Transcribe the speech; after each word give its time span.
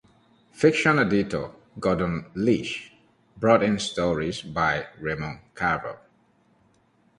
Fiction 0.49 0.97
editor 0.97 1.51
Gordon 1.79 2.25
Lish 2.33 2.91
brought 3.37 3.61
in 3.61 3.77
stories 3.77 4.41
by 4.41 4.87
Raymond 4.99 5.41
Carver. 5.53 5.99